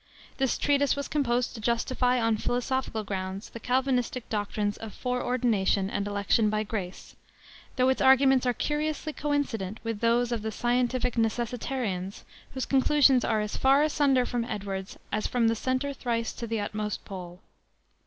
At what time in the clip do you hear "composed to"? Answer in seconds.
1.07-1.61